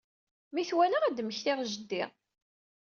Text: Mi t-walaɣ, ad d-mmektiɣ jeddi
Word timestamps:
Mi 0.53 0.63
t-walaɣ, 0.69 1.03
ad 1.03 1.13
d-mmektiɣ 1.17 1.57
jeddi 1.71 2.03